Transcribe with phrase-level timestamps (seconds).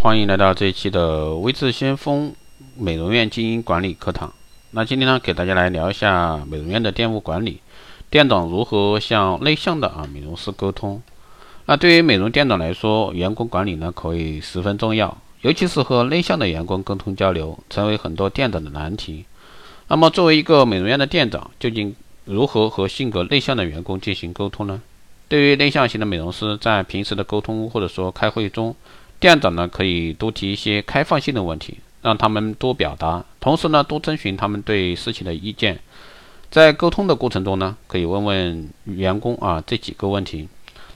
[0.00, 2.32] 欢迎来到这一期的微智先锋
[2.76, 4.32] 美容院经营管理课堂。
[4.70, 7.60] 那今天呢，给大家来聊一下美容院的店务管理，
[8.08, 11.02] 店长如何向内向的啊美容师沟通。
[11.66, 19.24] 那对于美容店长来说，员工管理呢可谓十分重要，尤其是和内向的员工沟通交流，成为很多店长的难题。
[19.88, 24.80] 那么，作为一个美容院的店长，究竟如何和性格内向的员工进行沟通呢？
[25.26, 28.74] 对于内向型的美容师，在平时的沟通或者说开会中，
[29.20, 35.80] 店长呢可以多提一些开放性的问题，让他们多表达，同时呢多征询他们对事情的意见。
[36.50, 40.48] 在沟通的过程中呢，可以问问员工啊这几个问题。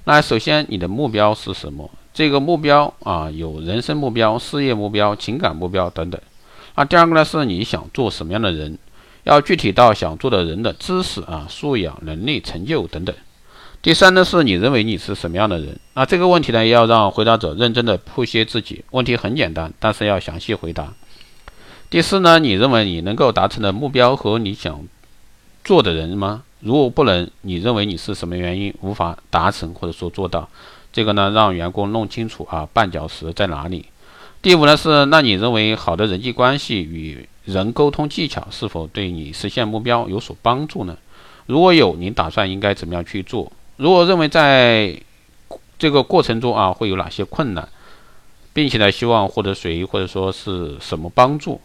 [0.04, 1.90] 那首先，你的目标是什么？
[2.14, 6.20] 这个目标啊有人生目标、事业目标、情感目标等等。
[6.74, 8.78] 那第二个呢，是你想做什么样的人？
[9.24, 13.14] 要具体到想做的人的知识啊、素养、能力、成就等等。
[13.82, 15.76] 第三呢，是你认为你是什么样的人？
[15.94, 18.84] 那这个问题呢，要让回答者认真的剖析自己。
[18.92, 20.92] 问题很简单，但是要详细回答。
[21.90, 24.86] 第四呢，你认为你能够达成的目标和你想
[25.64, 26.44] 做的人吗？
[26.60, 30.48] 如果不能，你认为你是什么原因无法达成或者说做到？
[30.92, 33.86] 这个呢，让员工弄清楚啊，绊脚石在哪里。
[34.40, 40.96] 第五呢，是那你认为好的人际关系与人沟通技巧是否对你实现目标有所帮助呢？
[41.46, 43.50] 如果有，你打算应该怎么样去做？
[43.82, 44.96] 如果认为在
[45.76, 47.68] 这个过程中啊会有哪些困难，
[48.52, 51.60] 并且呢希望获得谁或者说是什么帮助？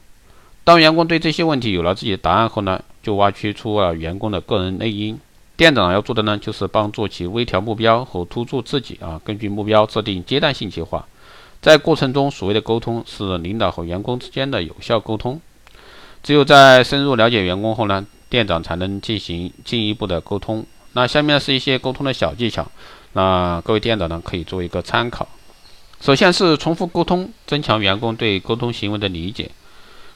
[0.64, 5.20] 当员工对这些问题有了自己的答案后呢，就挖掘出了员工的个人内因。
[5.56, 11.06] 店长要做的呢就是帮助其微调目标和突出自己啊，根据目标制定阶段性计划。
[11.62, 15.40] 在过程中，所谓的沟通是领导和员工之间的有效沟通。
[16.24, 20.66] 只有在深入了解员工后呢，店长才能进行进一步的沟通。
[20.98, 22.66] 那下面是一些沟通的小技巧，
[23.14, 25.28] 那各位店长呢可以做一个参考。
[26.02, 29.52] 首先是重复沟通，增强员工对沟通行为的理解。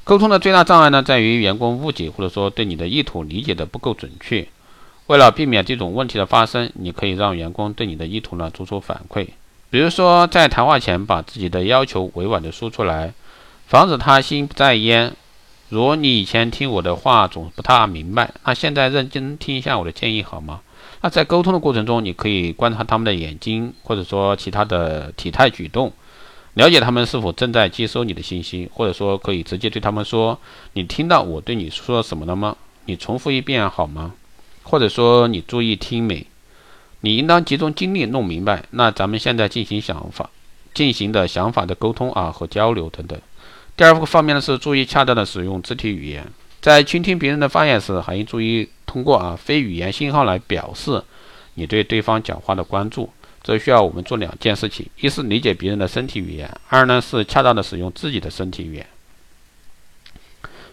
[0.03, 4.47] 沟通的最大障碍呢在于员工误解或者说对你的意图理解的不够准确。
[5.05, 9.27] 为了避免这种问题的发生，你可以让员工对你的意图呢做出反馈。
[9.69, 13.13] 比如说在谈话前把自己的要求委婉的说出来，
[13.67, 15.13] 防止他心不在焉。
[15.71, 20.59] 如你以前听我的话总不太明白，那现在认真听一下我的建议好吗？
[20.99, 25.93] 那在沟通的过程中，你可以观察他们的眼睛，或者说其他的体态举动，
[26.55, 30.37] 了解他们是否正在接收你的信息，或者说可以直接对他们说
[30.73, 32.57] ：“你听到我对你说什么了吗？
[32.87, 34.13] 你重复一遍好吗？”
[34.63, 36.27] 或者说：“你注意听没？
[36.99, 40.29] 你应当集中精力弄明白。”那咱们现在进行想法
[40.73, 43.17] 进行的想法的沟通啊和交流等等。
[43.75, 46.27] 第二个方面呢是注意恰当的使用肢体语言，
[46.59, 48.69] 在倾听别人的发言时，还应注意。
[48.85, 51.01] 通过啊非语言信号来表示
[51.53, 53.09] 你对对方讲话的关注，
[53.41, 58.85] 这需要我们做两件事情：一是理解别人的身体语言，二呢是恰当的使用自己的身体语言。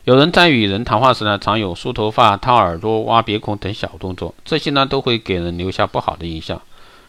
[0.03, 6.61] 有人在与人谈话时呢，常有梳头发、掏耳朵、挖鼻孔等小动作，这些呢都会给人留下不好的印象，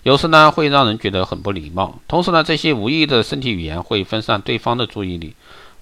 [0.04, 2.00] 有时呢会让人觉得很不礼貌。
[2.08, 5.34] 同时呢，这些无意的身体语言会分散对方的注意力，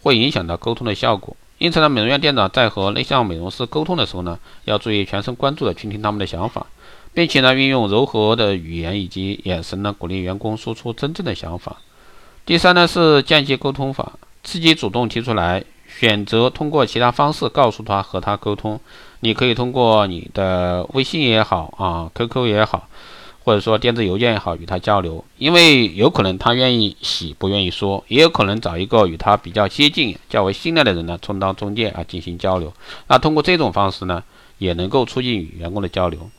[0.07, 1.35] 会影响到沟通的效果。
[1.57, 6.68] 因此呢，美容院店长在和内向美容师沟通的时候呢，要注意全神贯注地倾听他们的想法，
[7.13, 11.78] 并且呢，运用柔和的语言以及眼神呢，鼓励员工说出真正的想法。
[12.45, 14.13] 第三呢，是间接沟通法，
[14.44, 18.79] 自己主动提出来，选择通过其他方式告诉他和他沟通。
[19.22, 22.88] 你可以通过你的微信也好啊，QQ 也好。
[23.47, 32.74] 或者说电子邮件也好，与他交流，因为有可能他愿意洗，不愿意说，也有可能找一个与他比较接近、较为信赖的人呢，充当中介啊，进行交流。
[33.07, 34.22] 那通过这种方式呢，
[34.57, 36.30] 也能够促进与员工的交流。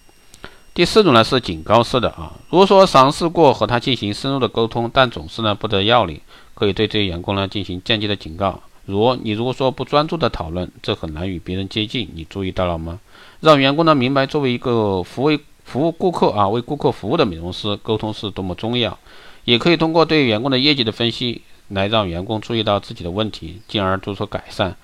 [0.75, 6.21] 第四种呢是警告式的啊，如果说尝试过和他进行深入的沟通，但总是呢不得要领，
[6.53, 8.61] 可以对这些员工呢进行间接的警告。
[8.85, 13.01] 如你如果说不专注的讨论，这很难与别人接近，你注意到了吗？
[13.41, 15.39] 让员工呢明白，作为一个服务。
[15.71, 18.99] 服务顾客啊，为顾客服务的美容师沟通是多么重要，
[19.45, 24.75] 也可以通过对员工的业绩的分析来让员工注意到自己的问题，进而做出改善。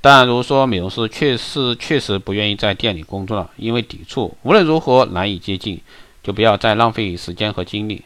[0.00, 5.80] 但如果说美容师确实确实不愿意在店里工作了，因为抵触，无论如何难以接近，
[6.22, 8.04] 就不要再浪费时间和精力。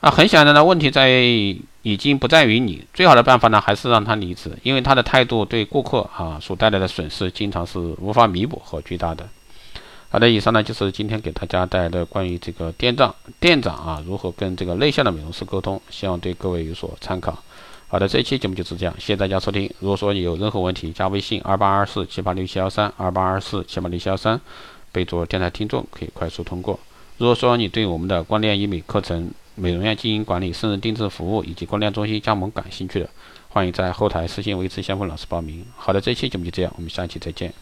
[0.00, 1.08] 啊，很显然的问题在
[1.82, 9.28] 已经不在于你，最好的办法呢还是让他离职，因为他的态度对顾客啊所带来的损失经常是无法弥补和巨大的。
[10.10, 17.36] 好的，以上呢就是今天给大家带来的关于这个店长店长啊如何跟这个内向的美容师沟通，希望对各位有所参考。
[17.88, 19.70] 好的，这一期节目就是这样，谢谢大家收听。
[19.80, 24.40] 如果说你有任何问题，加微信二八二四七八六七幺三二八二四七八六七幺三，
[24.92, 26.80] 备注电台听众可以快速通过。
[27.18, 33.10] 如果说你对我们的光电医美课程美容院经营管理、私人定制服务以及光电中心加盟感兴趣的，
[33.48, 35.66] 欢迎在后台私信维持先锋老师报名。
[35.76, 37.52] 好的，这一期节目就这样，我们下期再见。